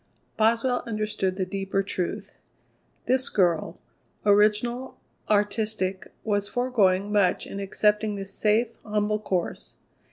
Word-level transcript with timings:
Boswell 0.35 0.81
understood 0.87 1.35
the 1.35 1.45
deeper 1.45 1.83
truth. 1.83 2.31
This 3.05 3.29
girl, 3.29 3.77
original, 4.25 4.97
artistic, 5.29 6.11
was 6.23 6.49
foregoing 6.49 7.11
much 7.11 7.45
in 7.45 7.59
accepting 7.59 8.15
this 8.15 8.33
safe, 8.33 8.69
humble 8.83 9.19
course. 9.19 9.73